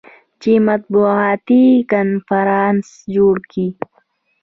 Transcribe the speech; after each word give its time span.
چې 0.41 0.51
مطبوعاتي 0.67 1.65
کنفرانس 1.91 2.87
جوړ 3.15 3.35
کي. 3.51 3.67